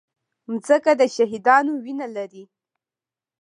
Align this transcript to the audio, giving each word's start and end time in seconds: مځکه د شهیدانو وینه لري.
مځکه 0.49 0.91
د 0.99 1.01
شهیدانو 1.15 1.73
وینه 1.83 2.07
لري. 2.15 2.43